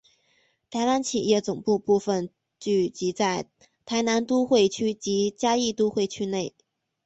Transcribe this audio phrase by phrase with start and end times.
[0.71, 3.45] 台湾企业总部部份聚集在
[3.85, 6.55] 台南都会区及嘉义都会区内。